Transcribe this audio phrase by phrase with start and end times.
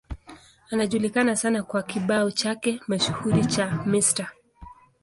[0.71, 4.27] Anajulikana sana kwa kibao chake mashuhuri cha Mr.